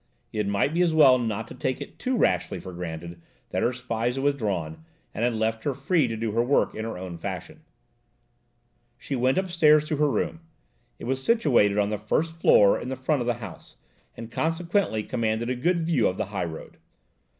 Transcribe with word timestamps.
It 0.33 0.47
might 0.47 0.73
be 0.73 0.81
as 0.81 0.95
well 0.95 1.19
not 1.19 1.47
to 1.49 1.53
take 1.53 1.79
it 1.79 1.99
too 1.99 2.17
rashly 2.17 2.59
for 2.59 2.73
granted 2.73 3.21
that 3.51 3.61
her 3.61 3.71
spies 3.71 4.15
had 4.15 4.23
withdrawn, 4.23 4.83
and 5.13 5.23
had 5.23 5.35
left 5.35 5.63
her 5.63 5.75
free 5.75 6.07
to 6.07 6.17
do 6.17 6.31
her 6.31 6.41
work 6.41 6.73
in 6.73 6.85
her 6.85 6.97
own 6.97 7.19
fashion. 7.19 7.59
THAT 7.59 7.61
MAN 7.61 7.73
WITH 8.09 8.29
A 8.33 8.49
BILL 8.49 8.89
HOOK. 8.89 8.95
She 8.97 9.15
went 9.15 9.37
upstairs 9.37 9.85
to 9.85 9.97
her 9.97 10.09
room. 10.09 10.39
It 10.97 11.05
was 11.05 11.21
situated 11.23 11.77
on 11.77 11.91
the 11.91 11.99
first 11.99 12.35
floor 12.39 12.79
in 12.79 12.89
the 12.89 12.95
front 12.95 13.21
of 13.21 13.27
the 13.27 13.35
house, 13.35 13.77
and 14.17 14.31
consequently 14.31 15.03
commanded 15.03 15.51
a 15.51 15.55
good 15.55 15.83
view 15.85 16.07
of 16.07 16.17
the 16.17 16.25
high 16.33 16.45
road. 16.45 16.77